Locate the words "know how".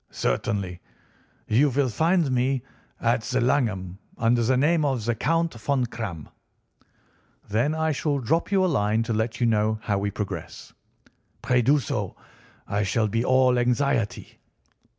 9.45-9.99